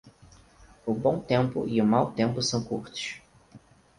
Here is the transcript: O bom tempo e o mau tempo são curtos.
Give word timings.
O 0.83 0.95
bom 0.95 1.19
tempo 1.19 1.67
e 1.67 1.79
o 1.79 1.85
mau 1.85 2.11
tempo 2.11 2.41
são 2.41 2.63
curtos. 2.63 3.21